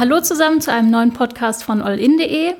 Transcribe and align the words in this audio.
hallo 0.00 0.18
zusammen 0.22 0.62
zu 0.62 0.72
einem 0.72 0.90
neuen 0.90 1.12
Podcast 1.12 1.62
von 1.62 1.82
allin.de. 1.82 2.54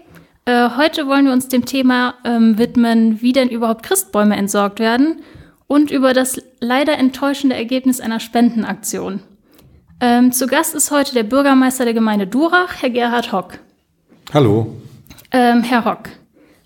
Äh, 0.45 0.69
heute 0.77 1.07
wollen 1.07 1.25
wir 1.25 1.33
uns 1.33 1.49
dem 1.49 1.65
Thema 1.65 2.13
ähm, 2.23 2.59
widmen, 2.59 3.23
wie 3.23 3.33
denn 3.33 3.49
überhaupt 3.49 3.83
Christbäume 3.83 4.37
entsorgt 4.37 4.79
werden 4.79 5.23
und 5.67 5.91
über 5.91 6.13
das 6.13 6.39
leider 6.61 6.99
enttäuschende 6.99 7.57
Ergebnis 7.57 7.99
einer 7.99 8.21
Spendenaktion. 8.21 9.21
Ähm, 10.03 10.33
zu 10.33 10.49
Gast 10.49 10.75
ist 10.75 10.91
heute 10.91 11.15
der 11.15 11.23
Bürgermeister 11.23 11.87
der 11.87 11.95
Gemeinde 11.95 12.27
Durach, 12.27 12.83
Herr 12.83 12.91
Gerhard 12.91 13.33
Hock. 13.33 13.59
Hallo. 14.35 14.77
Ähm, 15.31 15.63
Herr 15.63 15.87
Hock, 15.87 16.11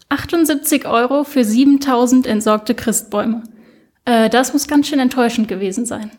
78 0.08 0.88
Euro 0.88 1.22
für 1.22 1.44
7000 1.44 2.26
entsorgte 2.26 2.74
Christbäume. 2.74 3.44
Äh, 4.06 4.28
das 4.28 4.52
muss 4.52 4.66
ganz 4.66 4.88
schön 4.88 4.98
enttäuschend 4.98 5.46
gewesen 5.46 5.86
sein. 5.86 6.10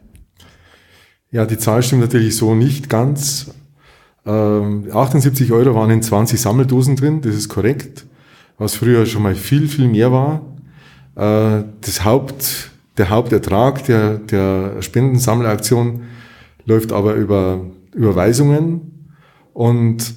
Ja, 1.30 1.46
die 1.46 1.58
Zahl 1.58 1.84
stimmt 1.84 2.04
natürlich 2.04 2.38
so 2.38 2.56
nicht 2.56 2.88
ganz. 2.88 3.52
Ähm, 4.26 4.88
78 4.92 5.52
Euro 5.52 5.76
waren 5.76 5.92
in 5.92 6.02
20 6.02 6.40
Sammeldosen 6.40 6.96
drin, 6.96 7.22
das 7.22 7.36
ist 7.36 7.50
korrekt. 7.50 8.06
Was 8.58 8.76
früher 8.76 9.06
schon 9.06 9.24
mal 9.24 9.36
viel, 9.36 9.68
viel 9.68 9.88
mehr 9.88 10.12
war. 10.12 10.42
Äh, 11.16 11.64
das 11.82 12.06
Haupt, 12.06 12.72
der 12.98 13.10
Hauptertrag 13.10 13.84
der, 13.86 14.18
der 14.18 14.82
Spendensammelaktion 14.82 16.04
läuft 16.66 16.92
aber 16.92 17.14
über 17.16 17.62
Überweisungen 17.94 19.12
und 19.54 20.16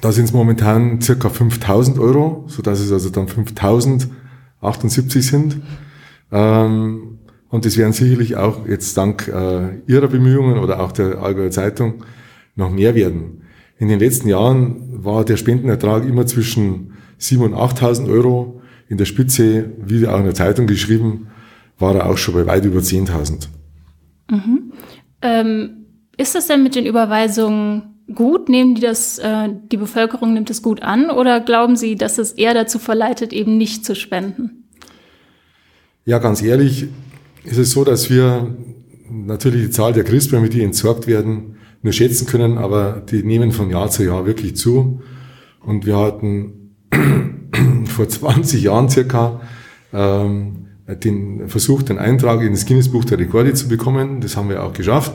da 0.00 0.12
sind 0.12 0.26
es 0.26 0.32
momentan 0.32 1.00
circa 1.00 1.28
5000 1.28 1.98
Euro, 1.98 2.44
so 2.46 2.62
dass 2.62 2.78
es 2.80 2.92
also 2.92 3.10
dann 3.10 3.26
5078 3.26 5.26
sind. 5.26 5.56
Ähm, 6.30 7.18
und 7.48 7.64
das 7.64 7.76
werden 7.76 7.92
sicherlich 7.92 8.36
auch 8.36 8.68
jetzt 8.68 8.96
dank 8.96 9.26
äh, 9.26 9.80
Ihrer 9.88 10.06
Bemühungen 10.06 10.58
oder 10.58 10.78
auch 10.80 10.92
der 10.92 11.18
Allgäuer 11.18 11.50
Zeitung 11.50 12.04
noch 12.60 12.70
mehr 12.70 12.94
werden. 12.94 13.42
In 13.78 13.88
den 13.88 13.98
letzten 13.98 14.28
Jahren 14.28 15.04
war 15.04 15.24
der 15.24 15.36
Spendenertrag 15.36 16.04
immer 16.04 16.26
zwischen 16.26 16.92
7.000 17.18 17.44
und 17.44 17.54
8.000 17.54 18.08
Euro. 18.08 18.60
In 18.88 18.98
der 18.98 19.06
Spitze, 19.06 19.70
wie 19.78 20.06
auch 20.06 20.18
in 20.18 20.24
der 20.24 20.34
Zeitung 20.34 20.66
geschrieben, 20.66 21.28
war 21.78 21.94
er 21.94 22.06
auch 22.06 22.18
schon 22.18 22.34
bei 22.34 22.46
weit 22.46 22.64
über 22.64 22.80
10.000. 22.80 23.48
Mhm. 24.30 24.72
Ähm, 25.22 25.70
ist 26.16 26.34
das 26.34 26.46
denn 26.46 26.62
mit 26.62 26.74
den 26.74 26.86
Überweisungen 26.86 28.04
gut? 28.14 28.48
Nehmen 28.48 28.74
die 28.74 28.82
das, 28.82 29.18
äh, 29.18 29.48
die 29.70 29.76
Bevölkerung 29.76 30.34
nimmt 30.34 30.50
es 30.50 30.62
gut 30.62 30.82
an 30.82 31.10
oder 31.10 31.40
glauben 31.40 31.76
Sie, 31.76 31.96
dass 31.96 32.18
es 32.18 32.32
eher 32.32 32.54
dazu 32.54 32.78
verleitet, 32.78 33.32
eben 33.32 33.56
nicht 33.56 33.84
zu 33.84 33.94
spenden? 33.94 34.68
Ja, 36.04 36.18
ganz 36.18 36.42
ehrlich 36.42 36.88
ist 37.44 37.58
es 37.58 37.70
so, 37.70 37.84
dass 37.84 38.10
wir 38.10 38.54
natürlich 39.10 39.66
die 39.66 39.70
Zahl 39.70 39.92
der 39.92 40.04
Christbäume, 40.04 40.48
die 40.48 40.62
entsorgt 40.62 41.06
werden, 41.06 41.56
nur 41.82 41.92
schätzen 41.92 42.26
können, 42.26 42.58
aber 42.58 43.02
die 43.10 43.22
nehmen 43.22 43.52
von 43.52 43.70
Jahr 43.70 43.90
zu 43.90 44.04
Jahr 44.04 44.26
wirklich 44.26 44.56
zu. 44.56 45.00
Und 45.60 45.86
wir 45.86 45.98
hatten 45.98 46.76
vor 47.86 48.08
20 48.08 48.62
Jahren 48.62 48.88
circa 48.88 49.40
ähm, 49.92 50.66
den 50.86 51.48
Versuch, 51.48 51.82
den 51.82 51.98
Eintrag 51.98 52.42
in 52.42 52.52
das 52.52 52.66
Guinness-Buch 52.66 53.04
der 53.04 53.18
Rekorde 53.18 53.54
zu 53.54 53.68
bekommen. 53.68 54.20
Das 54.20 54.36
haben 54.36 54.48
wir 54.48 54.62
auch 54.62 54.72
geschafft 54.72 55.12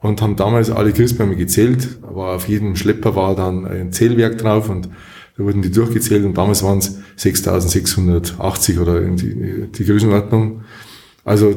und 0.00 0.22
haben 0.22 0.36
damals 0.36 0.70
alle 0.70 0.92
Christbäume 0.92 1.36
gezählt. 1.36 1.98
Aber 2.02 2.34
auf 2.34 2.48
jedem 2.48 2.76
Schlepper 2.76 3.16
war 3.16 3.34
dann 3.34 3.66
ein 3.66 3.92
Zählwerk 3.92 4.38
drauf 4.38 4.68
und 4.68 4.88
da 5.36 5.44
wurden 5.44 5.62
die 5.62 5.70
durchgezählt 5.70 6.24
und 6.24 6.36
damals 6.36 6.62
waren 6.62 6.78
es 6.78 6.98
6.680 7.18 8.80
oder 8.80 9.00
die, 9.00 9.68
die 9.70 9.84
Größenordnung. 9.84 10.62
Also 11.24 11.54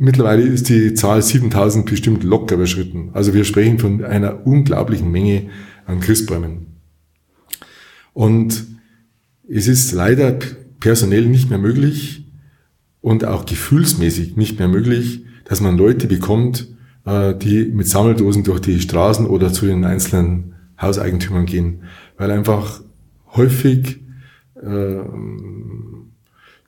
mittlerweile 0.00 0.42
ist 0.42 0.68
die 0.68 0.94
Zahl 0.94 1.20
7.000 1.20 1.84
bestimmt 1.84 2.24
locker 2.24 2.56
überschritten. 2.56 3.10
Also 3.12 3.34
wir 3.34 3.44
sprechen 3.44 3.78
von 3.78 4.02
einer 4.02 4.46
unglaublichen 4.46 5.10
Menge 5.12 5.50
an 5.86 6.00
Christbäumen. 6.00 6.66
Und 8.14 8.64
es 9.46 9.68
ist 9.68 9.92
leider 9.92 10.38
personell 10.80 11.26
nicht 11.26 11.50
mehr 11.50 11.58
möglich 11.58 12.26
und 13.02 13.24
auch 13.24 13.44
gefühlsmäßig 13.44 14.36
nicht 14.36 14.58
mehr 14.58 14.68
möglich, 14.68 15.24
dass 15.44 15.60
man 15.60 15.76
Leute 15.76 16.06
bekommt, 16.06 16.68
äh, 17.04 17.34
die 17.34 17.66
mit 17.66 17.86
Sammeldosen 17.86 18.42
durch 18.42 18.60
die 18.60 18.80
Straßen 18.80 19.26
oder 19.26 19.52
zu 19.52 19.66
den 19.66 19.84
einzelnen 19.84 20.54
Hauseigentümern 20.80 21.44
gehen, 21.44 21.82
weil 22.16 22.30
einfach 22.30 22.80
häufig 23.36 24.00
äh, 24.54 25.00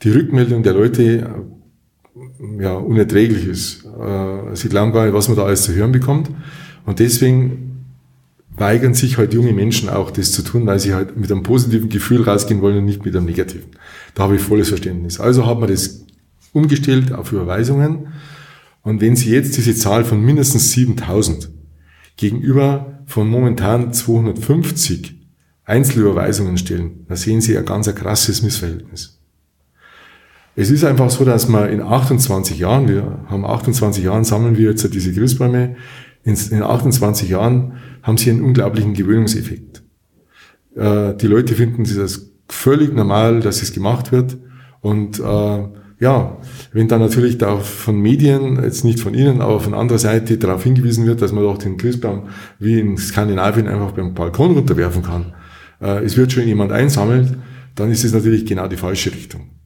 die 0.03 0.10
Rückmeldung 0.10 0.62
der 0.62 0.75
Leute 0.75 1.47
ja, 2.59 2.75
unerträglich 2.75 3.47
ist. 3.47 3.84
Äh, 3.84 4.55
sie 4.55 4.69
glauben 4.69 4.93
gar 4.93 5.05
nicht, 5.05 5.15
was 5.15 5.28
man 5.28 5.37
da 5.37 5.45
alles 5.45 5.62
zu 5.62 5.75
hören 5.75 5.93
bekommt. 5.93 6.31
Und 6.84 6.99
deswegen 6.99 7.87
weigern 8.56 8.95
sich 8.95 9.17
halt 9.17 9.33
junge 9.33 9.53
Menschen 9.53 9.89
auch, 9.89 10.11
das 10.11 10.33
zu 10.33 10.43
tun, 10.43 10.67
weil 10.67 10.78
sie 10.78 10.95
halt 10.95 11.17
mit 11.17 11.31
einem 11.33 11.43
positiven 11.43 11.89
Gefühl 11.89 12.23
rausgehen 12.23 12.61
wollen 12.61 12.78
und 12.78 12.84
nicht 12.84 13.05
mit 13.05 13.17
einem 13.17 13.27
negativen. 13.27 13.71
Da 14.15 14.25
habe 14.25 14.37
ich 14.37 14.43
volles 14.43 14.69
Verständnis. 14.69 15.21
Also 15.21 15.47
hat 15.47 15.59
man 15.59 15.71
das 15.71 16.05
umgestellt 16.53 17.12
auf 17.12 17.33
Überweisungen. 17.33 18.09
Und 18.83 19.00
wenn 19.00 19.17
Sie 19.17 19.31
jetzt 19.31 19.56
diese 19.56 19.75
Zahl 19.75 20.05
von 20.05 20.21
mindestens 20.21 20.73
7000 20.73 21.49
gegenüber 22.17 22.99
von 23.06 23.29
momentan 23.29 23.93
250 23.93 25.15
Einzelüberweisungen 25.65 26.59
stellen, 26.59 27.06
da 27.09 27.17
sehen 27.17 27.41
Sie 27.41 27.56
ein 27.56 27.65
ganz 27.65 27.89
ein 27.89 27.94
krasses 27.94 28.43
Missverhältnis. 28.43 29.22
Es 30.54 30.70
ist 30.70 30.84
einfach 30.84 31.08
so, 31.10 31.24
dass 31.24 31.48
man 31.48 31.70
in 31.70 31.80
28 31.80 32.58
Jahren, 32.58 32.88
wir 32.88 33.20
haben 33.28 33.44
28 33.44 34.04
Jahren, 34.04 34.24
sammeln 34.24 34.56
wir 34.56 34.70
jetzt 34.70 34.92
diese 34.92 35.12
Christbäume, 35.12 35.76
in 36.24 36.62
28 36.62 37.28
Jahren 37.28 37.74
haben 38.02 38.18
sie 38.18 38.30
einen 38.30 38.42
unglaublichen 38.42 38.94
Gewöhnungseffekt. 38.94 39.82
Äh, 40.76 41.14
die 41.14 41.26
Leute 41.26 41.54
finden 41.54 41.84
das 41.84 42.32
völlig 42.48 42.92
normal, 42.92 43.40
dass 43.40 43.62
es 43.62 43.72
gemacht 43.72 44.12
wird 44.12 44.36
und 44.80 45.18
äh, 45.20 45.64
ja, 46.00 46.36
wenn 46.72 46.88
dann 46.88 47.00
natürlich 47.00 47.38
da 47.38 47.58
von 47.58 48.00
Medien, 48.00 48.60
jetzt 48.60 48.84
nicht 48.84 48.98
von 48.98 49.14
Ihnen, 49.14 49.40
aber 49.40 49.60
von 49.60 49.72
anderer 49.72 50.00
Seite 50.00 50.36
darauf 50.36 50.64
hingewiesen 50.64 51.06
wird, 51.06 51.22
dass 51.22 51.32
man 51.32 51.44
doch 51.44 51.58
den 51.58 51.76
Christbaum 51.76 52.28
wie 52.58 52.80
in 52.80 52.98
Skandinavien 52.98 53.69
einfach 53.69 53.92
beim 53.92 54.12
Balkon 54.12 54.50
runterwerfen 54.52 55.02
kann, 55.02 55.32
äh, 55.80 56.04
es 56.04 56.16
wird 56.16 56.32
schon 56.32 56.46
jemand 56.46 56.72
einsammelt, 56.72 57.38
dann 57.76 57.90
ist 57.90 58.04
es 58.04 58.12
natürlich 58.12 58.44
genau 58.44 58.66
die 58.66 58.76
falsche 58.76 59.12
Richtung. 59.12 59.62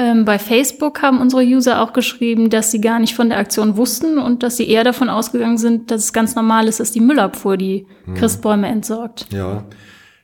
Ähm, 0.00 0.24
bei 0.24 0.38
Facebook 0.38 1.02
haben 1.02 1.20
unsere 1.20 1.42
User 1.42 1.82
auch 1.82 1.92
geschrieben, 1.92 2.48
dass 2.48 2.70
sie 2.70 2.80
gar 2.80 2.98
nicht 2.98 3.14
von 3.14 3.28
der 3.28 3.36
Aktion 3.36 3.76
wussten 3.76 4.16
und 4.16 4.42
dass 4.42 4.56
sie 4.56 4.66
eher 4.66 4.82
davon 4.82 5.10
ausgegangen 5.10 5.58
sind, 5.58 5.90
dass 5.90 6.04
es 6.04 6.12
ganz 6.14 6.34
normal 6.34 6.68
ist, 6.68 6.80
dass 6.80 6.90
die 6.90 7.00
Müllabfuhr 7.00 7.58
die 7.58 7.86
mhm. 8.06 8.14
Christbäume 8.14 8.66
entsorgt. 8.66 9.26
Ja, 9.30 9.66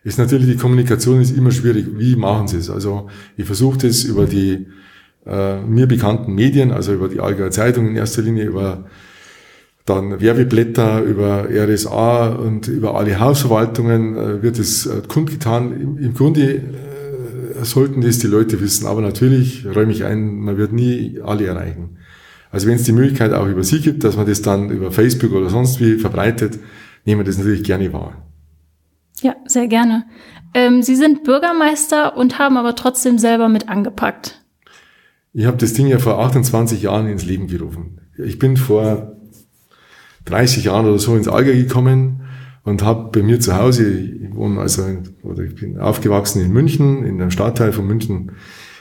ist 0.02 0.18
natürlich, 0.18 0.46
die 0.46 0.56
Kommunikation 0.56 1.20
ist 1.20 1.36
immer 1.36 1.50
schwierig. 1.50 1.88
Wie 1.98 2.16
machen 2.16 2.48
Sie 2.48 2.56
es? 2.56 2.70
Also 2.70 3.08
ich 3.36 3.44
versuche 3.44 3.76
das 3.76 4.04
über 4.04 4.24
die 4.24 4.66
äh, 5.26 5.60
mir 5.60 5.86
bekannten 5.86 6.34
Medien, 6.34 6.70
also 6.72 6.94
über 6.94 7.08
die 7.08 7.20
Allgäuer 7.20 7.50
Zeitung 7.50 7.88
in 7.88 7.96
erster 7.96 8.22
Linie, 8.22 8.44
über 8.44 8.86
dann 9.84 10.20
Werbeblätter, 10.20 11.02
über 11.02 11.46
RSA 11.50 12.28
und 12.30 12.66
über 12.66 12.96
alle 12.96 13.20
Hausverwaltungen 13.20 14.16
äh, 14.16 14.42
wird 14.42 14.58
es 14.58 14.86
äh, 14.86 15.02
kundgetan. 15.06 15.98
Im, 16.00 16.14
Grunde 16.14 16.62
sollten 17.64 18.00
das 18.00 18.18
die 18.18 18.26
Leute 18.26 18.60
wissen, 18.60 18.86
aber 18.86 19.00
natürlich 19.00 19.66
räume 19.66 19.92
ich 19.92 20.04
ein, 20.04 20.40
man 20.40 20.56
wird 20.56 20.72
nie 20.72 21.20
alle 21.24 21.46
erreichen. 21.46 21.98
Also 22.50 22.68
wenn 22.68 22.76
es 22.76 22.84
die 22.84 22.92
Möglichkeit 22.92 23.32
auch 23.32 23.46
über 23.46 23.64
Sie 23.64 23.80
gibt, 23.80 24.04
dass 24.04 24.16
man 24.16 24.26
das 24.26 24.42
dann 24.42 24.70
über 24.70 24.92
Facebook 24.92 25.32
oder 25.32 25.50
sonst 25.50 25.80
wie 25.80 25.98
verbreitet, 25.98 26.58
nehmen 27.04 27.20
wir 27.20 27.24
das 27.24 27.38
natürlich 27.38 27.64
gerne 27.64 27.92
wahr. 27.92 28.26
Ja, 29.20 29.36
sehr 29.46 29.66
gerne. 29.66 30.04
Ähm, 30.54 30.82
Sie 30.82 30.96
sind 30.96 31.24
Bürgermeister 31.24 32.16
und 32.16 32.38
haben 32.38 32.56
aber 32.56 32.74
trotzdem 32.74 33.18
selber 33.18 33.48
mit 33.48 33.68
angepackt. 33.68 34.42
Ich 35.32 35.44
habe 35.46 35.56
das 35.56 35.74
Ding 35.74 35.86
ja 35.86 35.98
vor 35.98 36.18
28 36.18 36.82
Jahren 36.82 37.08
ins 37.08 37.24
Leben 37.24 37.46
gerufen. 37.46 38.00
Ich 38.16 38.38
bin 38.38 38.56
vor 38.56 39.16
30 40.24 40.64
Jahren 40.64 40.86
oder 40.86 40.98
so 40.98 41.14
ins 41.14 41.28
Allgäu 41.28 41.54
gekommen 41.56 42.22
und 42.66 42.82
habe 42.82 43.10
bei 43.12 43.24
mir 43.24 43.38
zu 43.38 43.56
Hause, 43.56 43.88
ich 43.88 44.34
wohne 44.34 44.60
also, 44.60 44.82
oder 45.22 45.44
ich 45.44 45.54
bin 45.54 45.78
aufgewachsen 45.78 46.42
in 46.42 46.52
München, 46.52 47.04
in 47.04 47.20
einem 47.20 47.30
Stadtteil 47.30 47.72
von 47.72 47.86
München 47.86 48.32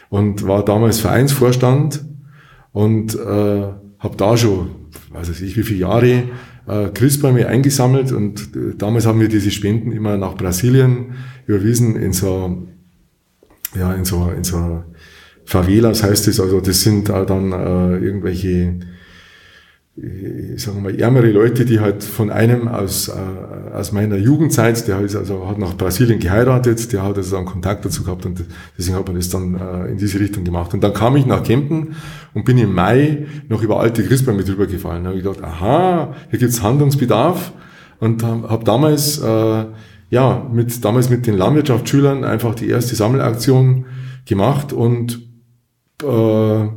und 0.10 0.46
war 0.48 0.66
damals 0.66 1.00
Vereinsvorstand 1.00 2.04
und 2.74 3.14
äh, 3.14 3.20
habe 4.00 4.18
da 4.18 4.36
schon, 4.36 4.72
weiß 5.12 5.40
ich 5.40 5.56
wie 5.56 5.62
viele 5.62 5.82
Jahre 5.82 6.24
äh, 6.68 6.90
Christbäume 6.96 7.48
eingesammelt 7.48 8.12
und 8.12 8.56
äh, 8.56 8.76
damals 8.76 9.06
haben 9.06 9.20
wir 9.20 9.30
diese 9.30 9.52
Spenden 9.52 9.92
immer 9.92 10.18
nach 10.18 10.36
Brasilien 10.36 11.14
überwiesen 11.46 11.96
in 11.96 12.12
so, 12.12 12.68
ja, 13.78 13.94
in 13.94 14.04
so, 14.04 14.32
in 14.36 14.44
so 14.44 14.84
Favelas 15.46 16.02
heißt 16.02 16.28
es, 16.28 16.40
also 16.40 16.60
das 16.60 16.82
sind 16.82 17.10
äh, 17.10 17.24
dann 17.24 17.52
äh, 17.52 17.98
irgendwelche 18.00 18.80
sagen 20.58 20.84
wir 20.84 21.00
ärmere 21.00 21.32
Leute, 21.32 21.64
die 21.64 21.80
halt 21.80 22.04
von 22.04 22.30
einem 22.30 22.68
aus, 22.68 23.08
äh, 23.08 23.74
aus 23.74 23.94
meiner 23.94 24.18
Jugendzeit, 24.18 24.86
der 24.90 25.00
ist 25.00 25.16
also, 25.16 25.48
hat 25.48 25.58
nach 25.58 25.78
Brasilien 25.78 26.20
geheiratet, 26.20 26.92
der 26.92 27.04
hat 27.04 27.16
also 27.16 27.38
dann 27.38 27.46
Kontakt 27.46 27.86
dazu 27.86 28.04
gehabt 28.04 28.26
und 28.26 28.44
deswegen 28.78 28.98
hat 28.98 29.08
man 29.08 29.16
das 29.16 29.30
dann 29.30 29.56
äh, 29.56 29.92
in 29.92 29.98
diese 29.98 30.20
Richtung 30.20 30.44
gemacht. 30.44 30.74
Und 30.74 30.84
dann 30.84 30.94
kam 30.94 31.16
ich 31.16 31.26
nach 31.26 31.44
Kempten 31.44 31.96
und 32.34 32.44
bin 32.44 32.58
im 32.58 32.74
Mai 32.74 33.26
noch 33.48 33.64
über 33.64 33.80
alte 33.80 34.04
Christbäume 34.04 34.44
drüber 34.44 34.68
gefallen. 34.68 35.06
Da 35.06 35.10
habe 35.12 35.18
ich 35.18 35.24
gedacht, 35.24 35.42
aha, 35.42 36.14
hier 36.30 36.40
gibt's 36.40 36.62
Handlungsbedarf. 36.62 37.54
und 38.02 38.22
habe 38.22 38.50
hab 38.50 38.66
damals, 38.66 39.20
äh, 39.20 39.66
ja, 40.10 40.50
mit, 40.52 40.84
damals 40.84 41.10
mit 41.10 41.26
den 41.26 41.38
Landwirtschaftsschülern 41.38 42.26
einfach 42.26 42.54
die 42.54 42.68
erste 42.68 42.96
Sammelaktion 42.96 43.86
gemacht 44.26 44.74
und 44.74 45.22
äh, 46.04 46.68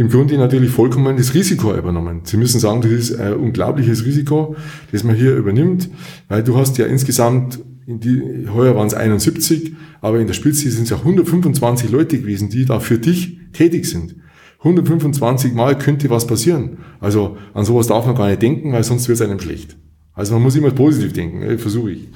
im 0.00 0.08
Grunde 0.08 0.38
natürlich 0.38 0.70
vollkommen 0.70 1.18
das 1.18 1.34
Risiko 1.34 1.74
übernommen. 1.74 2.22
Sie 2.24 2.38
müssen 2.38 2.58
sagen, 2.58 2.80
das 2.80 2.90
ist 2.90 3.20
ein 3.20 3.34
unglaubliches 3.34 4.06
Risiko, 4.06 4.56
das 4.92 5.04
man 5.04 5.14
hier 5.14 5.36
übernimmt, 5.36 5.90
weil 6.26 6.42
du 6.42 6.56
hast 6.56 6.78
ja 6.78 6.86
insgesamt, 6.86 7.58
in 7.86 8.00
die, 8.00 8.48
heuer 8.50 8.74
waren 8.74 8.86
es 8.86 8.94
71, 8.94 9.74
aber 10.00 10.18
in 10.18 10.26
der 10.26 10.32
Spitze 10.32 10.70
sind 10.70 10.84
es 10.84 10.90
ja 10.90 10.96
125 10.96 11.90
Leute 11.90 12.18
gewesen, 12.18 12.48
die 12.48 12.64
da 12.64 12.80
für 12.80 12.96
dich 12.96 13.36
tätig 13.52 13.84
sind. 13.84 14.14
125 14.60 15.52
Mal 15.52 15.76
könnte 15.76 16.08
was 16.08 16.26
passieren. 16.26 16.78
Also 17.00 17.36
an 17.52 17.66
sowas 17.66 17.86
darf 17.86 18.06
man 18.06 18.14
gar 18.14 18.28
nicht 18.28 18.40
denken, 18.40 18.72
weil 18.72 18.84
sonst 18.84 19.06
wird 19.06 19.20
es 19.20 19.22
einem 19.22 19.38
schlecht. 19.38 19.76
Also 20.14 20.32
man 20.32 20.42
muss 20.42 20.56
immer 20.56 20.70
positiv 20.70 21.12
denken, 21.12 21.58
versuche 21.58 21.90
ich. 21.90 22.08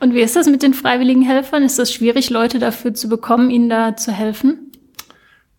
Und 0.00 0.12
wie 0.12 0.20
ist 0.20 0.36
das 0.36 0.48
mit 0.48 0.62
den 0.62 0.74
freiwilligen 0.74 1.22
Helfern? 1.22 1.62
Ist 1.62 1.78
das 1.78 1.94
schwierig, 1.94 2.28
Leute 2.28 2.58
dafür 2.58 2.92
zu 2.92 3.08
bekommen, 3.08 3.48
ihnen 3.48 3.70
da 3.70 3.96
zu 3.96 4.12
helfen? 4.12 4.69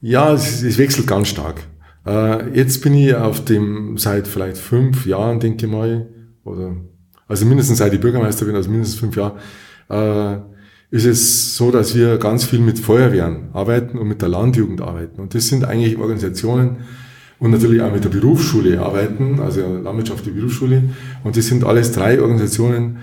Ja, 0.01 0.33
es, 0.33 0.63
es 0.63 0.77
wechselt 0.77 1.07
ganz 1.07 1.27
stark. 1.27 1.61
Äh, 2.05 2.57
jetzt 2.57 2.81
bin 2.81 2.93
ich 2.95 3.15
auf 3.15 3.45
dem 3.45 3.97
seit 3.97 4.27
vielleicht 4.27 4.57
fünf 4.57 5.05
Jahren, 5.05 5.39
denke 5.39 5.65
ich 5.65 5.71
mal, 5.71 6.07
oder 6.43 6.75
also 7.27 7.45
mindestens 7.45 7.77
seit 7.77 7.93
ich 7.93 8.01
Bürgermeister 8.01 8.45
bin, 8.45 8.55
also 8.55 8.69
mindestens 8.69 8.99
fünf 8.99 9.15
Jahre, 9.15 9.37
äh, 9.89 10.95
ist 10.95 11.05
es 11.05 11.55
so, 11.55 11.71
dass 11.71 11.95
wir 11.95 12.17
ganz 12.17 12.43
viel 12.43 12.59
mit 12.59 12.77
Feuerwehren 12.79 13.49
arbeiten 13.53 13.97
und 13.97 14.07
mit 14.07 14.21
der 14.21 14.27
Landjugend 14.27 14.81
arbeiten. 14.81 15.21
Und 15.21 15.33
das 15.33 15.47
sind 15.47 15.63
eigentlich 15.63 15.97
Organisationen 15.97 16.77
und 17.39 17.51
natürlich 17.51 17.81
auch 17.81 17.93
mit 17.93 18.03
der 18.03 18.09
Berufsschule 18.09 18.81
arbeiten, 18.81 19.39
also 19.39 19.61
Landwirtschaftliche 19.61 20.35
Berufsschule. 20.35 20.83
Und 21.23 21.37
das 21.37 21.47
sind 21.47 21.63
alles 21.63 21.93
drei 21.93 22.21
Organisationen, 22.21 22.97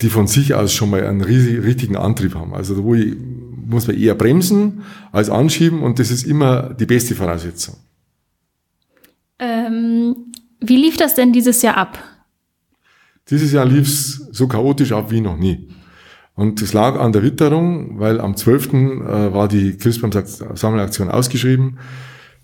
die 0.00 0.08
von 0.08 0.26
sich 0.26 0.54
aus 0.54 0.72
schon 0.72 0.90
mal 0.90 1.04
einen 1.04 1.20
riesig, 1.20 1.62
richtigen 1.62 1.96
Antrieb 1.96 2.34
haben. 2.34 2.54
Also 2.54 2.82
wo 2.82 2.94
ich, 2.94 3.14
muss 3.66 3.86
man 3.86 3.96
eher 3.96 4.14
bremsen 4.14 4.82
als 5.12 5.30
anschieben 5.30 5.82
und 5.82 5.98
das 5.98 6.10
ist 6.10 6.24
immer 6.26 6.74
die 6.74 6.86
beste 6.86 7.14
Voraussetzung. 7.14 7.76
Ähm, 9.38 10.32
wie 10.60 10.76
lief 10.76 10.96
das 10.96 11.14
denn 11.14 11.32
dieses 11.32 11.62
Jahr 11.62 11.76
ab? 11.76 11.98
Dieses 13.30 13.52
Jahr 13.52 13.64
lief 13.64 13.88
es 13.88 14.28
so 14.32 14.46
chaotisch 14.46 14.92
ab 14.92 15.10
wie 15.10 15.20
noch 15.20 15.36
nie. 15.36 15.68
Und 16.34 16.60
das 16.60 16.72
lag 16.72 16.98
an 16.98 17.12
der 17.12 17.22
Witterung, 17.22 17.98
weil 17.98 18.20
am 18.20 18.36
12. 18.36 18.72
Äh, 18.72 19.32
war 19.32 19.48
die 19.48 19.76
Christbaum-Sammelaktion 19.76 21.08
ausgeschrieben. 21.08 21.78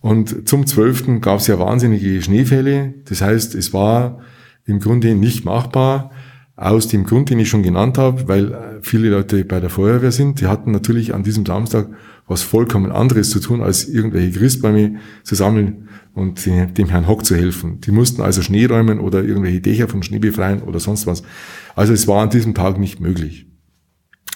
Und 0.01 0.49
zum 0.49 0.67
12. 0.67 1.21
gab 1.21 1.41
es 1.41 1.49
ja 1.49 1.59
wahnsinnige 1.59 2.23
Schneefälle. 2.23 2.95
Das 3.09 3.21
heißt, 3.21 3.55
es 3.55 3.75
war 3.75 4.21
im 4.65 4.79
Grunde 4.79 5.15
nicht 5.15 5.45
machbar, 5.45 6.11
aus 6.61 6.89
dem 6.89 7.05
Grund, 7.05 7.31
den 7.31 7.39
ich 7.39 7.49
schon 7.49 7.63
genannt 7.63 7.97
habe, 7.97 8.29
weil 8.29 8.53
äh, 8.53 8.57
viele 8.83 9.09
Leute 9.09 9.45
bei 9.45 9.61
der 9.61 9.71
Feuerwehr 9.71 10.13
sind. 10.13 10.41
Die 10.41 10.47
hatten 10.47 10.71
natürlich 10.73 11.15
an 11.15 11.23
diesem 11.23 11.47
Samstag 11.47 11.89
was 12.27 12.43
vollkommen 12.43 12.93
anderes 12.93 13.31
zu 13.31 13.41
tun, 13.41 13.63
als 13.63 13.89
irgendwelche 13.89 14.39
Christbäume 14.39 14.97
zu 15.25 15.35
sammeln 15.35 15.89
und 16.13 16.47
dem 16.47 16.89
Herrn 16.89 17.09
Hock 17.09 17.25
zu 17.25 17.35
helfen. 17.35 17.81
Die 17.81 17.91
mussten 17.91 18.23
also 18.23 18.43
Schnee 18.43 18.67
räumen 18.67 19.01
oder 19.01 19.25
irgendwelche 19.25 19.61
Dächer 19.61 19.89
von 19.89 20.03
Schnee 20.03 20.19
befreien 20.19 20.63
oder 20.63 20.79
sonst 20.79 21.07
was. 21.07 21.23
Also 21.75 21.93
es 21.93 22.07
war 22.07 22.23
an 22.23 22.31
diesem 22.31 22.55
Tag 22.55 22.79
nicht 22.79 23.01
möglich. 23.01 23.47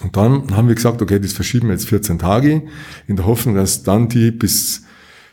Und 0.01 0.17
dann 0.17 0.55
haben 0.55 0.67
wir 0.67 0.75
gesagt, 0.75 1.01
okay, 1.01 1.19
das 1.19 1.31
verschieben 1.31 1.67
wir 1.67 1.73
jetzt 1.73 1.87
14 1.87 2.19
Tage, 2.19 2.63
in 3.07 3.15
der 3.15 3.25
Hoffnung, 3.25 3.55
dass 3.55 3.83
dann 3.83 4.09
die 4.09 4.31
bis 4.31 4.83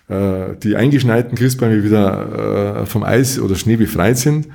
äh, 0.09 0.56
die 0.62 0.77
eingeschneiten 0.77 1.37
Christbäume 1.37 1.83
wieder 1.83 2.83
äh, 2.83 2.87
vom 2.87 3.03
Eis 3.03 3.41
oder 3.41 3.56
Schnee 3.56 3.77
befreit 3.77 4.19
sind. 4.19 4.47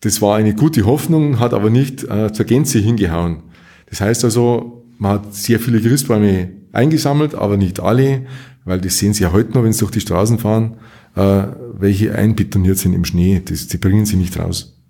Das 0.00 0.22
war 0.22 0.36
eine 0.36 0.54
gute 0.54 0.86
Hoffnung, 0.86 1.40
hat 1.40 1.52
aber 1.54 1.70
nicht 1.70 2.04
äh, 2.04 2.32
zur 2.32 2.46
Gänze 2.46 2.78
hingehauen. 2.78 3.42
Das 3.86 4.00
heißt 4.00 4.24
also, 4.24 4.86
man 4.98 5.12
hat 5.12 5.34
sehr 5.34 5.58
viele 5.58 5.80
Christbäume 5.80 6.50
eingesammelt, 6.72 7.34
aber 7.34 7.56
nicht 7.56 7.80
alle, 7.80 8.26
weil 8.64 8.80
das 8.80 8.98
sehen 8.98 9.12
Sie 9.12 9.24
ja 9.24 9.32
heute 9.32 9.52
noch, 9.52 9.64
wenn 9.64 9.72
Sie 9.72 9.80
durch 9.80 9.90
die 9.90 10.00
Straßen 10.00 10.38
fahren, 10.38 10.76
äh, 11.16 11.44
welche 11.72 12.14
einbetoniert 12.14 12.78
sind 12.78 12.92
im 12.92 13.04
Schnee. 13.04 13.42
Das, 13.44 13.66
die 13.66 13.78
bringen 13.78 14.06
Sie 14.06 14.16
nicht 14.16 14.38
raus. 14.38 14.80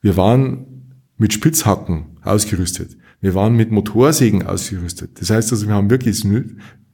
Wir 0.00 0.16
waren 0.16 0.66
mit 1.16 1.32
Spitzhacken 1.32 2.18
ausgerüstet. 2.22 2.96
Wir 3.20 3.34
waren 3.34 3.56
mit 3.56 3.70
Motorsägen 3.70 4.44
ausgerüstet. 4.46 5.20
Das 5.20 5.30
heißt 5.30 5.52
also, 5.52 5.66
wir 5.66 5.74
haben 5.74 5.90
wirklich 5.90 6.24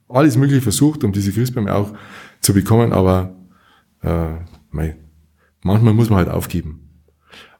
alles 0.08 0.36
Mögliche 0.36 0.62
versucht, 0.62 1.04
um 1.04 1.12
diese 1.12 1.32
Christbäume 1.32 1.74
auch 1.74 1.92
zu 2.40 2.54
bekommen, 2.54 2.92
aber 2.92 3.36
äh, 4.02 4.34
manchmal 5.62 5.94
muss 5.94 6.08
man 6.08 6.18
halt 6.18 6.28
aufgeben. 6.28 6.87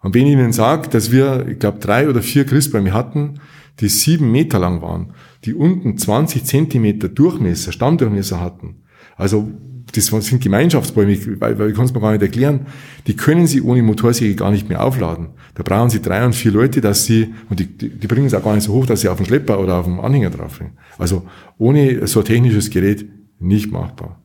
Und 0.02 0.14
wenn 0.14 0.26
ich 0.26 0.32
Ihnen 0.32 0.52
sage, 0.52 0.88
dass 0.88 1.10
wir, 1.10 1.46
ich 1.48 1.58
glaube, 1.58 1.78
drei 1.78 2.08
oder 2.08 2.22
vier 2.22 2.44
Christbäume 2.44 2.92
hatten, 2.92 3.40
die 3.80 3.88
sieben 3.88 4.30
Meter 4.30 4.58
lang 4.58 4.82
waren, 4.82 5.12
die 5.44 5.54
unten 5.54 5.98
20 5.98 6.44
Zentimeter 6.44 7.08
Durchmesser, 7.08 7.72
Stammdurchmesser 7.72 8.40
hatten, 8.40 8.82
also 9.16 9.50
das 9.94 10.06
sind 10.06 10.42
Gemeinschaftsbäume, 10.42 11.40
weil, 11.40 11.58
weil 11.58 11.70
ich 11.70 11.76
kann 11.76 11.86
es 11.86 11.94
mir 11.94 12.00
gar 12.00 12.12
nicht 12.12 12.22
erklären, 12.22 12.66
die 13.06 13.16
können 13.16 13.46
sie 13.46 13.62
ohne 13.62 13.82
Motorsäge 13.82 14.34
gar 14.34 14.50
nicht 14.50 14.68
mehr 14.68 14.84
aufladen. 14.84 15.28
Da 15.54 15.62
brauchen 15.62 15.90
sie 15.90 16.02
drei 16.02 16.24
und 16.24 16.34
vier 16.34 16.52
Leute, 16.52 16.80
dass 16.80 17.04
sie, 17.04 17.34
und 17.48 17.58
die, 17.58 17.66
die, 17.66 17.88
die 17.90 18.06
bringen 18.06 18.26
es 18.26 18.34
auch 18.34 18.44
gar 18.44 18.54
nicht 18.54 18.64
so 18.64 18.74
hoch, 18.74 18.86
dass 18.86 19.00
sie 19.00 19.08
auf 19.08 19.16
dem 19.16 19.26
Schlepper 19.26 19.58
oder 19.60 19.76
auf 19.76 19.86
dem 19.86 20.00
Anhänger 20.00 20.30
drauf 20.30 20.58
bringen. 20.58 20.76
Also 20.98 21.26
ohne 21.56 22.06
so 22.06 22.20
ein 22.20 22.26
technisches 22.26 22.70
Gerät 22.70 23.08
nicht 23.38 23.72
machbar. 23.72 24.22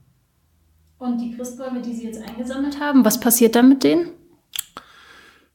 Und 0.97 1.19
die 1.19 1.35
Christbäume, 1.35 1.81
die 1.81 1.93
Sie 1.93 2.05
jetzt 2.05 2.21
eingesammelt 2.27 2.79
haben, 2.79 3.03
was 3.03 3.19
passiert 3.19 3.55
dann 3.55 3.69
mit 3.69 3.83
denen? 3.83 4.07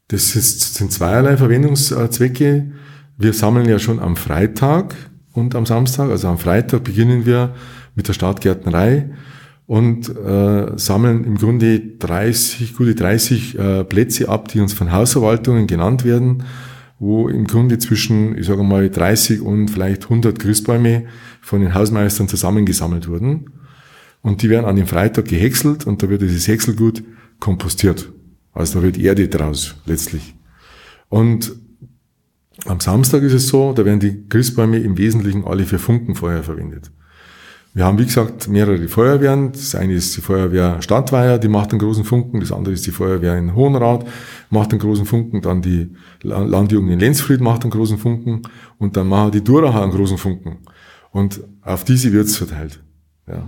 Das 0.08 0.34
ist, 0.34 0.74
sind 0.74 0.90
zweierlei 0.90 1.36
Verwendungszwecke. 1.36 2.72
Wir 3.18 3.32
sammeln 3.34 3.68
ja 3.68 3.78
schon 3.78 4.00
am 4.00 4.16
Freitag 4.16 4.96
und 5.34 5.54
am 5.54 5.66
Samstag. 5.66 6.10
Also 6.10 6.28
am 6.28 6.38
Freitag 6.38 6.84
beginnen 6.84 7.26
wir 7.26 7.54
mit 7.94 8.08
der 8.08 8.14
Startgärtnerei 8.14 9.10
und 9.66 10.08
äh, 10.08 10.78
sammeln 10.78 11.24
im 11.24 11.36
Grunde 11.36 11.78
30, 11.98 12.74
gute 12.74 12.94
30 12.94 13.58
äh, 13.58 13.84
Plätze 13.84 14.30
ab, 14.30 14.48
die 14.48 14.60
uns 14.60 14.72
von 14.72 14.92
Hausverwaltungen 14.92 15.66
genannt 15.66 16.06
werden, 16.06 16.44
wo 16.98 17.28
im 17.28 17.46
Grunde 17.46 17.78
zwischen, 17.78 18.38
ich 18.38 18.46
sage 18.46 18.62
mal, 18.62 18.88
30 18.88 19.42
und 19.42 19.68
vielleicht 19.68 20.04
100 20.04 20.38
Christbäume 20.38 21.04
von 21.42 21.60
den 21.60 21.74
Hausmeistern 21.74 22.28
zusammengesammelt 22.28 23.08
wurden. 23.08 23.50
Und 24.22 24.40
die 24.40 24.48
werden 24.48 24.64
an 24.64 24.76
dem 24.76 24.86
Freitag 24.86 25.26
gehäckselt 25.26 25.86
und 25.86 26.02
da 26.02 26.08
wird 26.08 26.22
dieses 26.22 26.48
Häckselgut 26.48 27.02
kompostiert. 27.38 28.10
Also 28.58 28.80
da 28.80 28.86
wird 28.86 28.98
Erde 28.98 29.28
draus, 29.28 29.76
letztlich. 29.86 30.34
Und 31.08 31.52
am 32.66 32.80
Samstag 32.80 33.22
ist 33.22 33.32
es 33.32 33.46
so, 33.46 33.72
da 33.72 33.84
werden 33.84 34.00
die 34.00 34.28
Christbäume 34.28 34.78
im 34.78 34.98
Wesentlichen 34.98 35.44
alle 35.44 35.64
für 35.64 35.78
Funkenfeuer 35.78 36.42
verwendet. 36.42 36.90
Wir 37.72 37.84
haben, 37.84 38.00
wie 38.00 38.04
gesagt, 38.04 38.48
mehrere 38.48 38.88
Feuerwehren. 38.88 39.52
Das 39.52 39.76
eine 39.76 39.92
ist 39.92 40.16
die 40.16 40.22
Feuerwehr 40.22 40.82
Stadtweier, 40.82 41.38
die 41.38 41.46
macht 41.46 41.70
einen 41.70 41.78
großen 41.78 42.02
Funken. 42.02 42.40
Das 42.40 42.50
andere 42.50 42.74
ist 42.74 42.84
die 42.84 42.90
Feuerwehr 42.90 43.38
in 43.38 43.54
Hohenrad, 43.54 44.04
macht 44.50 44.72
einen 44.72 44.80
großen 44.80 45.06
Funken. 45.06 45.40
Dann 45.40 45.62
die 45.62 45.94
Landjugend 46.22 46.90
in 46.90 46.98
Lenzfried 46.98 47.40
macht 47.40 47.62
einen 47.62 47.70
großen 47.70 47.98
Funken. 47.98 48.42
Und 48.78 48.96
dann 48.96 49.06
machen 49.06 49.30
die 49.30 49.44
Duracher 49.44 49.84
einen 49.84 49.92
großen 49.92 50.18
Funken. 50.18 50.58
Und 51.12 51.42
auf 51.62 51.84
diese 51.84 52.12
wird's 52.12 52.36
verteilt. 52.36 52.82
Ja. 53.28 53.46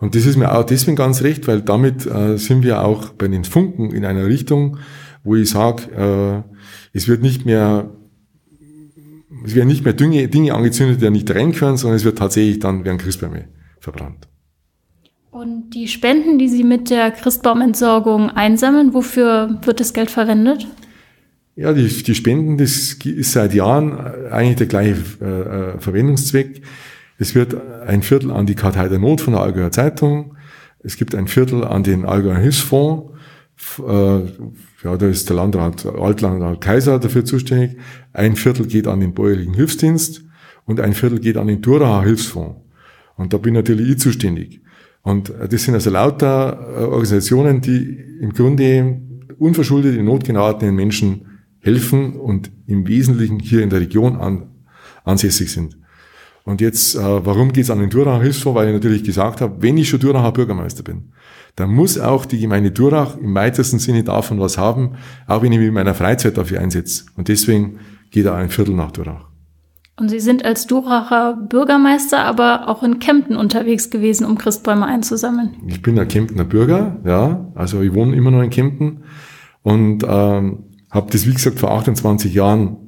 Und 0.00 0.14
das 0.14 0.26
ist 0.26 0.36
mir 0.36 0.52
auch 0.52 0.64
deswegen 0.64 0.96
ganz 0.96 1.22
recht, 1.22 1.46
weil 1.46 1.60
damit 1.60 2.06
äh, 2.06 2.36
sind 2.38 2.64
wir 2.64 2.82
auch 2.82 3.10
bei 3.10 3.28
den 3.28 3.44
Funken 3.44 3.92
in 3.92 4.04
einer 4.04 4.26
Richtung, 4.26 4.78
wo 5.22 5.36
ich 5.36 5.50
sage, 5.50 6.44
äh, 6.44 6.96
es 6.96 7.06
wird 7.06 7.22
nicht 7.22 7.46
mehr 7.46 7.90
es 9.44 9.54
werden 9.54 9.68
nicht 9.68 9.84
mehr 9.84 9.94
Dinge, 9.94 10.28
Dinge 10.28 10.54
angezündet, 10.54 11.00
die 11.00 11.10
nicht 11.10 11.30
rein 11.34 11.52
können, 11.52 11.76
sondern 11.76 11.96
es 11.96 12.04
wird 12.04 12.18
tatsächlich 12.18 12.58
dann 12.58 12.84
werden 12.84 12.98
Christbäume 12.98 13.48
verbrannt. 13.78 14.28
Und 15.30 15.70
die 15.70 15.86
Spenden, 15.86 16.38
die 16.38 16.48
Sie 16.48 16.64
mit 16.64 16.90
der 16.90 17.10
Christbaumentsorgung 17.12 18.30
einsammeln, 18.30 18.92
wofür 18.92 19.60
wird 19.62 19.80
das 19.80 19.92
Geld 19.92 20.10
verwendet? 20.10 20.66
Ja, 21.54 21.72
die, 21.72 21.86
die 21.86 22.14
Spenden, 22.14 22.58
das 22.58 22.94
ist 23.04 23.32
seit 23.32 23.54
Jahren 23.54 23.98
eigentlich 24.30 24.56
der 24.56 24.66
gleiche 24.66 24.96
äh, 25.20 25.24
äh 25.74 25.78
Verwendungszweck. 25.78 26.62
Es 27.20 27.36
wird 27.36 27.54
ein 27.86 28.02
Viertel 28.02 28.32
an 28.32 28.46
die 28.46 28.56
Kartei 28.56 28.88
der 28.88 28.98
Not 28.98 29.20
von 29.20 29.34
der 29.34 29.42
Allgäuer 29.42 29.70
Zeitung. 29.70 30.36
Es 30.82 30.96
gibt 30.96 31.14
ein 31.14 31.28
Viertel 31.28 31.62
an 31.62 31.84
den 31.84 32.04
Allgäuer 32.04 32.38
Hilfsfonds 32.38 33.12
äh, 33.86 34.20
ja, 34.82 34.96
da 34.96 35.06
ist 35.06 35.28
der 35.28 35.36
Landrat, 35.36 35.84
Altlandrat 35.86 36.60
Kaiser 36.60 36.98
dafür 36.98 37.24
zuständig. 37.24 37.76
Ein 38.12 38.36
Viertel 38.36 38.66
geht 38.66 38.86
an 38.86 39.00
den 39.00 39.14
bäuerlichen 39.14 39.54
Hilfsdienst 39.54 40.24
und 40.64 40.80
ein 40.80 40.94
Viertel 40.94 41.20
geht 41.20 41.36
an 41.36 41.46
den 41.46 41.60
Duracher 41.60 42.04
Hilfsfonds. 42.04 42.60
Und 43.16 43.32
da 43.32 43.38
bin 43.38 43.54
natürlich 43.54 43.90
ich 43.90 43.98
zuständig. 43.98 44.62
Und 45.02 45.32
das 45.50 45.64
sind 45.64 45.74
also 45.74 45.90
lauter 45.90 46.58
äh, 46.74 46.84
Organisationen, 46.84 47.60
die 47.60 47.98
im 48.20 48.32
Grunde 48.32 49.00
unverschuldet 49.38 49.96
in 49.96 50.06
Not 50.06 50.24
geratenen 50.24 50.74
Menschen 50.74 51.26
helfen 51.58 52.14
und 52.14 52.50
im 52.66 52.86
Wesentlichen 52.88 53.38
hier 53.38 53.62
in 53.62 53.70
der 53.70 53.80
Region 53.80 54.16
an, 54.16 54.48
ansässig 55.04 55.52
sind. 55.52 55.79
Und 56.44 56.60
jetzt, 56.60 56.96
äh, 56.96 57.26
warum 57.26 57.52
geht's 57.52 57.70
an 57.70 57.80
den 57.80 57.90
Duracher 57.90 58.22
Hilfsfonds? 58.22 58.58
Weil 58.58 58.68
ich 58.68 58.74
natürlich 58.74 59.04
gesagt 59.04 59.40
habe, 59.40 59.62
wenn 59.62 59.76
ich 59.76 59.88
schon 59.88 60.00
Duracher 60.00 60.32
Bürgermeister 60.32 60.82
bin, 60.82 61.12
dann 61.56 61.70
muss 61.70 61.98
auch 61.98 62.24
die 62.24 62.40
Gemeinde 62.40 62.70
Durach 62.70 63.16
im 63.16 63.34
weitesten 63.34 63.78
Sinne 63.78 64.04
davon 64.04 64.40
was 64.40 64.56
haben, 64.56 64.92
auch 65.26 65.42
wenn 65.42 65.52
ich 65.52 65.58
mich 65.58 65.68
in 65.68 65.74
meiner 65.74 65.94
Freizeit 65.94 66.38
dafür 66.38 66.60
einsetze. 66.60 67.04
Und 67.16 67.28
deswegen 67.28 67.80
geht 68.10 68.26
da 68.26 68.36
ein 68.36 68.50
Viertel 68.50 68.74
nach 68.74 68.90
Durach. 68.92 69.30
Und 70.00 70.08
Sie 70.08 70.20
sind 70.20 70.46
als 70.46 70.66
Duracher 70.66 71.34
Bürgermeister 71.34 72.24
aber 72.24 72.68
auch 72.68 72.82
in 72.82 73.00
Kempten 73.00 73.36
unterwegs 73.36 73.90
gewesen, 73.90 74.24
um 74.24 74.38
Christbäume 74.38 74.86
einzusammeln. 74.86 75.56
Ich 75.66 75.82
bin 75.82 75.98
ein 75.98 76.08
Kemptener 76.08 76.44
Bürger, 76.44 76.98
ja. 77.04 77.52
Also 77.54 77.82
ich 77.82 77.92
wohne 77.92 78.16
immer 78.16 78.30
noch 78.30 78.40
in 78.40 78.48
Kempten 78.48 79.04
und 79.62 80.02
ähm, 80.08 80.64
habe 80.90 81.10
das, 81.12 81.26
wie 81.26 81.34
gesagt, 81.34 81.58
vor 81.58 81.72
28 81.72 82.32
Jahren, 82.32 82.78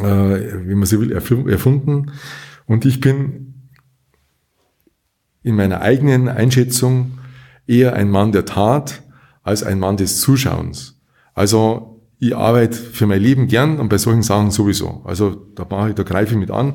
äh, 0.00 0.02
wie 0.02 0.74
man 0.74 0.86
so 0.86 1.00
will, 1.00 1.12
erfunden. 1.12 2.10
Und 2.68 2.84
ich 2.84 3.00
bin 3.00 3.70
in 5.42 5.56
meiner 5.56 5.80
eigenen 5.80 6.28
Einschätzung 6.28 7.18
eher 7.66 7.94
ein 7.94 8.10
Mann 8.10 8.30
der 8.30 8.44
Tat 8.44 9.02
als 9.42 9.62
ein 9.62 9.80
Mann 9.80 9.96
des 9.96 10.20
Zuschauens. 10.20 11.00
Also 11.34 12.02
ich 12.18 12.36
arbeite 12.36 12.76
für 12.76 13.06
mein 13.06 13.22
Leben 13.22 13.48
gern 13.48 13.78
und 13.78 13.88
bei 13.88 13.96
solchen 13.96 14.22
Sachen 14.22 14.50
sowieso. 14.50 15.02
Also 15.04 15.30
da 15.54 15.66
mache 15.68 15.90
ich, 15.90 15.94
da 15.94 16.02
greife 16.02 16.34
ich 16.34 16.38
mit 16.38 16.50
an. 16.50 16.74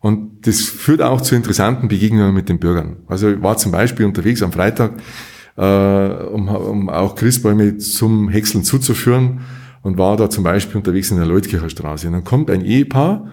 Und 0.00 0.46
das 0.46 0.62
führt 0.62 1.02
auch 1.02 1.20
zu 1.20 1.36
interessanten 1.36 1.86
Begegnungen 1.86 2.34
mit 2.34 2.48
den 2.48 2.58
Bürgern. 2.58 2.96
Also 3.06 3.30
ich 3.30 3.40
war 3.40 3.56
zum 3.56 3.70
Beispiel 3.70 4.06
unterwegs 4.06 4.42
am 4.42 4.52
Freitag, 4.52 4.94
äh, 5.56 5.62
um, 5.62 6.48
um 6.48 6.88
auch 6.88 7.14
Christbäume 7.14 7.78
zum 7.78 8.28
Häckseln 8.28 8.64
zuzuführen 8.64 9.40
und 9.82 9.98
war 9.98 10.16
da 10.16 10.30
zum 10.30 10.42
Beispiel 10.42 10.78
unterwegs 10.78 11.12
in 11.12 11.16
der 11.16 11.26
Leutkircher 11.26 11.70
Straße. 11.70 12.08
Und 12.08 12.14
dann 12.14 12.24
kommt 12.24 12.50
ein 12.50 12.64
Ehepaar 12.64 13.30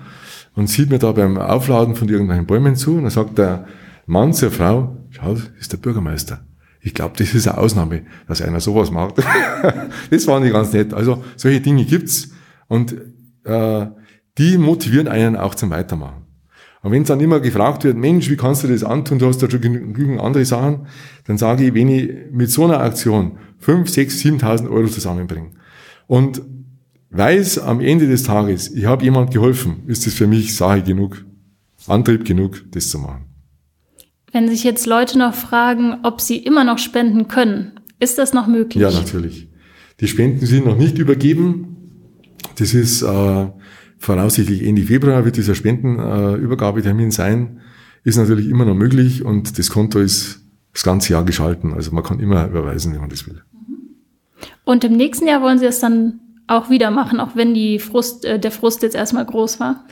und 0.55 0.67
sieht 0.67 0.89
mir 0.89 0.99
da 0.99 1.11
beim 1.11 1.37
Aufladen 1.37 1.95
von 1.95 2.09
irgendwelchen 2.09 2.45
Bäumen 2.45 2.75
zu 2.75 2.95
und 2.95 3.03
dann 3.03 3.11
sagt 3.11 3.37
der 3.37 3.65
Mann 4.05 4.33
zur 4.33 4.51
Frau, 4.51 4.97
schau, 5.09 5.37
ist 5.59 5.71
der 5.71 5.77
Bürgermeister. 5.77 6.45
Ich 6.81 6.93
glaube, 6.93 7.15
das 7.17 7.33
ist 7.33 7.47
eine 7.47 7.57
Ausnahme, 7.57 8.03
dass 8.27 8.41
einer 8.41 8.59
sowas 8.59 8.91
macht. 8.91 9.15
das 10.11 10.27
war 10.27 10.39
nicht 10.39 10.53
ganz 10.53 10.71
nett. 10.71 10.93
Also 10.93 11.23
solche 11.35 11.61
Dinge 11.61 11.83
gibt's 11.83 12.29
und 12.67 12.95
äh, 13.43 13.87
die 14.37 14.57
motivieren 14.57 15.07
einen 15.07 15.35
auch 15.35 15.55
zum 15.55 15.71
Weitermachen. 15.71 16.25
Und 16.83 16.91
wenn 16.91 17.03
dann 17.03 17.19
immer 17.19 17.39
gefragt 17.39 17.83
wird, 17.83 17.97
Mensch, 17.97 18.29
wie 18.29 18.37
kannst 18.37 18.63
du 18.63 18.67
das 18.67 18.83
antun, 18.83 19.17
du 19.17 19.25
hast 19.27 19.41
da 19.41 19.49
schon 19.49 19.61
genügend 19.61 20.21
andere 20.21 20.45
Sachen, 20.45 20.85
dann 21.25 21.39
sage 21.39 21.65
ich, 21.65 21.73
wenn 21.73 21.89
ich 21.89 22.11
mit 22.31 22.51
so 22.51 22.65
einer 22.65 22.79
Aktion 22.79 23.39
5, 23.57 23.89
6, 23.89 24.17
7.000 24.19 24.69
Euro 24.69 24.85
zusammenbringe 24.85 25.49
und 26.05 26.43
weiß 27.17 27.59
am 27.59 27.79
Ende 27.79 28.07
des 28.07 28.23
Tages, 28.23 28.71
ich 28.71 28.85
habe 28.85 29.03
jemand 29.03 29.31
geholfen, 29.31 29.83
ist 29.87 30.05
das 30.05 30.13
für 30.13 30.27
mich 30.27 30.55
Sache 30.55 30.81
genug, 30.81 31.25
Antrieb 31.87 32.25
genug, 32.25 32.63
das 32.71 32.89
zu 32.89 32.99
machen. 32.99 33.25
Wenn 34.31 34.49
sich 34.49 34.63
jetzt 34.63 34.85
Leute 34.85 35.17
noch 35.17 35.33
fragen, 35.33 35.99
ob 36.03 36.19
sie 36.19 36.37
immer 36.37 36.63
noch 36.63 36.77
spenden 36.77 37.27
können, 37.27 37.79
ist 37.99 38.17
das 38.17 38.33
noch 38.33 38.47
möglich? 38.47 38.81
Ja, 38.81 38.91
natürlich. 38.91 39.49
Die 40.01 40.07
Spenden 40.07 40.45
sind 40.45 40.65
noch 40.65 40.77
nicht 40.77 40.97
übergeben. 40.97 41.77
Das 42.57 42.73
ist 42.73 43.01
äh, 43.01 43.47
voraussichtlich 43.97 44.63
Ende 44.63 44.83
Februar 44.83 45.23
wird 45.23 45.37
dieser 45.37 45.55
Spendenübergabetermin 45.55 47.09
äh, 47.09 47.11
sein. 47.11 47.61
Ist 48.03 48.17
natürlich 48.17 48.49
immer 48.49 48.65
noch 48.65 48.75
möglich 48.75 49.23
und 49.23 49.57
das 49.57 49.69
Konto 49.69 49.99
ist 49.99 50.41
das 50.73 50.83
ganze 50.83 51.13
Jahr 51.13 51.23
geschalten. 51.23 51.73
Also 51.73 51.91
man 51.91 52.03
kann 52.03 52.19
immer 52.19 52.47
überweisen, 52.47 52.93
wenn 52.93 53.01
man 53.01 53.09
das 53.09 53.25
will. 53.25 53.41
Und 54.65 54.83
im 54.83 54.93
nächsten 54.97 55.27
Jahr 55.27 55.41
wollen 55.41 55.59
Sie 55.59 55.65
es 55.65 55.79
dann 55.79 56.19
auch 56.47 56.69
wieder 56.69 56.91
machen, 56.91 57.19
auch 57.19 57.35
wenn 57.35 57.53
die 57.53 57.79
Frust, 57.79 58.25
äh, 58.25 58.39
der 58.39 58.51
Frust 58.51 58.83
jetzt 58.83 58.95
erstmal 58.95 59.25
groß 59.25 59.59
war? 59.59 59.85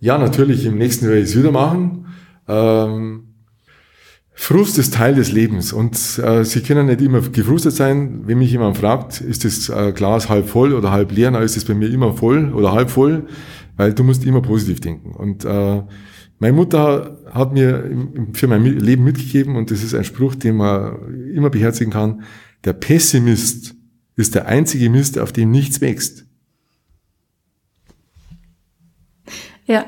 Ja, 0.00 0.18
natürlich. 0.18 0.64
Im 0.64 0.78
nächsten 0.78 1.04
Jahr 1.04 1.12
werde 1.12 1.24
ich 1.24 1.30
es 1.30 1.38
wieder 1.38 1.52
machen. 1.52 2.06
Ähm, 2.48 3.30
Frust 4.32 4.78
ist 4.78 4.94
Teil 4.94 5.14
des 5.14 5.30
Lebens 5.32 5.70
und 5.70 6.18
äh, 6.18 6.44
Sie 6.44 6.62
können 6.62 6.86
nicht 6.86 7.02
immer 7.02 7.20
gefrustet 7.20 7.74
sein. 7.74 8.22
Wenn 8.24 8.38
mich 8.38 8.50
jemand 8.50 8.78
fragt, 8.78 9.20
ist 9.20 9.44
das 9.44 9.68
äh, 9.68 9.92
Glas 9.92 10.30
halb 10.30 10.48
voll 10.48 10.72
oder 10.72 10.90
halb 10.90 11.12
leer, 11.12 11.30
dann 11.30 11.42
ist 11.42 11.58
es 11.58 11.66
bei 11.66 11.74
mir 11.74 11.90
immer 11.90 12.14
voll 12.14 12.50
oder 12.54 12.72
halb 12.72 12.88
voll, 12.88 13.26
weil 13.76 13.92
du 13.92 14.02
musst 14.02 14.24
immer 14.24 14.40
positiv 14.40 14.80
denken. 14.80 15.12
Und 15.12 15.44
äh, 15.44 15.82
meine 16.38 16.54
Mutter 16.54 17.18
hat 17.30 17.52
mir 17.52 17.84
für 18.32 18.46
mein 18.46 18.64
Leben 18.64 19.04
mitgegeben 19.04 19.56
und 19.56 19.70
das 19.70 19.82
ist 19.82 19.94
ein 19.94 20.04
Spruch, 20.04 20.34
den 20.34 20.56
man 20.56 21.30
immer 21.34 21.50
beherzigen 21.50 21.92
kann. 21.92 22.22
Der 22.64 22.72
Pessimist 22.72 23.74
ist 24.20 24.34
der 24.34 24.46
einzige 24.46 24.90
Mist, 24.90 25.18
auf 25.18 25.32
dem 25.32 25.50
nichts 25.50 25.80
wächst. 25.80 26.24
Ja. 29.66 29.86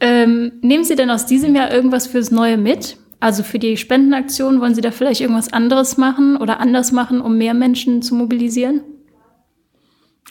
Ähm, 0.00 0.52
nehmen 0.62 0.84
Sie 0.84 0.96
denn 0.96 1.10
aus 1.10 1.26
diesem 1.26 1.54
Jahr 1.54 1.72
irgendwas 1.72 2.06
fürs 2.06 2.30
Neue 2.30 2.56
mit? 2.56 2.96
Also 3.20 3.42
für 3.42 3.58
die 3.58 3.76
Spendenaktion 3.76 4.60
wollen 4.60 4.74
Sie 4.74 4.80
da 4.80 4.90
vielleicht 4.90 5.20
irgendwas 5.20 5.52
anderes 5.52 5.98
machen 5.98 6.36
oder 6.36 6.58
anders 6.58 6.90
machen, 6.90 7.20
um 7.20 7.36
mehr 7.36 7.52
Menschen 7.52 8.00
zu 8.00 8.14
mobilisieren? 8.14 8.80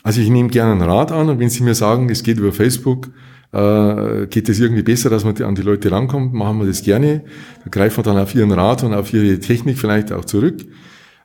Also 0.02 0.20
ich 0.20 0.28
nehme 0.28 0.48
gerne 0.48 0.72
einen 0.72 0.90
Rat 0.90 1.12
an 1.12 1.28
und 1.28 1.38
wenn 1.38 1.50
Sie 1.50 1.62
mir 1.62 1.74
sagen, 1.74 2.10
es 2.10 2.22
geht 2.22 2.38
über 2.38 2.52
Facebook, 2.52 3.10
äh, 3.52 4.26
geht 4.26 4.48
es 4.48 4.58
irgendwie 4.60 4.82
besser, 4.82 5.10
dass 5.10 5.24
man 5.24 5.40
an 5.42 5.54
die 5.54 5.62
Leute 5.62 5.90
rankommt, 5.90 6.32
machen 6.32 6.58
wir 6.58 6.66
das 6.66 6.82
gerne. 6.82 7.24
Da 7.64 7.70
greifen 7.70 7.98
wir 7.98 8.04
dann 8.04 8.18
auf 8.18 8.34
Ihren 8.34 8.52
Rat 8.52 8.82
und 8.82 8.94
auf 8.94 9.12
Ihre 9.12 9.38
Technik 9.38 9.78
vielleicht 9.78 10.12
auch 10.12 10.24
zurück. 10.24 10.64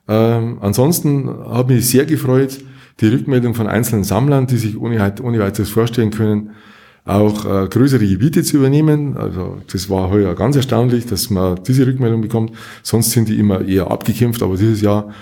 Ähm, 0.08 0.58
ansonsten 0.60 1.28
habe 1.28 1.74
mich 1.74 1.88
sehr 1.88 2.04
gefreut, 2.04 2.58
die 3.00 3.08
Rückmeldung 3.08 3.54
von 3.54 3.66
einzelnen 3.66 4.04
Sammlern, 4.04 4.46
die 4.46 4.56
sich 4.56 4.78
ohne, 4.78 5.14
ohne 5.22 5.38
weiteres 5.38 5.68
vorstellen 5.68 6.10
können, 6.10 6.50
auch 7.04 7.44
äh, 7.44 7.68
größere 7.68 8.06
Gebiete 8.06 8.42
zu 8.42 8.56
übernehmen. 8.56 9.16
Also 9.16 9.58
das 9.70 9.88
war 9.90 10.10
heuer 10.10 10.34
ganz 10.34 10.56
erstaunlich, 10.56 11.06
dass 11.06 11.30
man 11.30 11.60
diese 11.62 11.86
Rückmeldung 11.86 12.20
bekommt. 12.20 12.52
Sonst 12.82 13.12
sind 13.12 13.28
die 13.28 13.38
immer 13.38 13.64
eher 13.64 13.90
abgekämpft, 13.90 14.42
aber 14.42 14.56
dieses 14.56 14.80
Jahr 14.80 15.12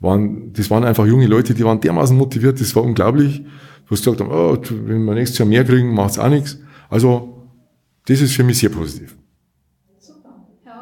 waren, 0.00 0.52
das 0.52 0.70
waren 0.70 0.84
einfach 0.84 1.06
junge 1.06 1.26
Leute, 1.26 1.54
die 1.54 1.64
waren 1.64 1.80
dermaßen 1.80 2.16
motiviert, 2.16 2.60
das 2.60 2.74
war 2.76 2.82
unglaublich. 2.82 3.42
Du 3.86 3.90
hast 3.90 4.04
gesagt 4.04 4.22
oh, 4.22 4.58
wenn 4.86 5.04
wir 5.04 5.14
nächstes 5.14 5.38
Jahr 5.38 5.48
mehr 5.48 5.64
kriegen, 5.64 5.92
macht's 5.92 6.18
auch 6.18 6.30
nichts. 6.30 6.58
Also 6.88 7.46
das 8.06 8.20
ist 8.20 8.34
für 8.34 8.44
mich 8.44 8.58
sehr 8.58 8.70
positiv. 8.70 9.14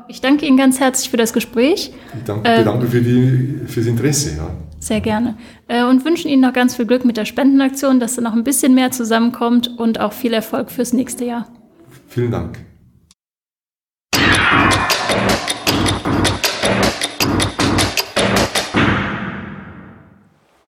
Ich 0.09 0.21
danke 0.21 0.47
Ihnen 0.47 0.57
ganz 0.57 0.81
herzlich 0.81 1.11
für 1.11 1.17
das 1.17 1.33
Gespräch. 1.33 1.93
Ich 2.17 2.25
danke, 2.25 2.49
äh, 2.49 2.59
bedanke 2.59 2.87
für 2.87 3.01
die, 3.01 3.61
fürs 3.67 3.87
Interesse. 3.87 4.37
Ja. 4.37 4.51
Sehr 4.79 5.01
gerne. 5.01 5.37
Äh, 5.69 5.85
und 5.85 6.05
wünschen 6.05 6.29
Ihnen 6.29 6.43
noch 6.43 6.53
ganz 6.53 6.77
viel 6.77 6.87
Glück 6.87 7.05
mit 7.05 7.17
der 7.17 7.25
Spendenaktion, 7.25 8.01
dass 8.01 8.17
da 8.17 8.23
noch 8.23 8.33
ein 8.33 8.45
bisschen 8.45 8.75
mehr 8.75 8.91
zusammenkommt 8.91 9.79
und 9.79 10.01
auch 10.01 10.13
viel 10.13 10.33
Erfolg 10.33 10.71
fürs 10.71 10.93
nächste 10.93 11.25
Jahr. 11.25 11.47
Vielen 12.09 12.31
Dank. 12.31 12.59